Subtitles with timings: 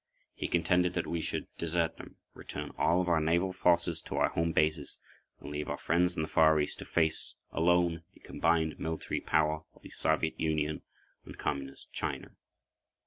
[0.33, 4.29] He contended that we should desert them, return all of our naval forces to our
[4.29, 4.97] home bases,
[5.39, 9.61] and leave our friends in the Far East to face, alone, the combined military power
[9.75, 10.81] of the Soviet Union
[11.23, 12.31] and Communist China.